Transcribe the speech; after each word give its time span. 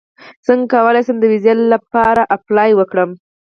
څنګه 0.45 0.71
کولی 0.73 1.01
شم 1.07 1.17
د 1.19 1.23
ویزې 1.31 1.53
لپاره 1.73 2.21
اپلای 2.35 2.71
وکړم 2.75 3.09